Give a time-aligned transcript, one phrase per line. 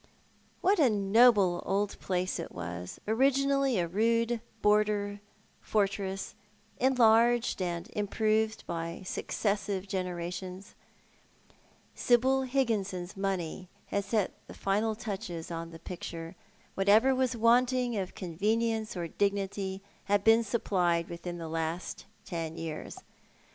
[0.63, 5.19] ^Vhat a noble old jilace it was— originally a rude border
[5.59, 6.33] fortress,
[6.79, 10.73] enlarged and improved by successive generations.
[11.93, 16.35] Sibyl lligginsou's money had set the final touches on the picture.
[16.73, 22.97] Whatever was wanting of couvenieuce or dignity had been supplied witliiu the last ten years.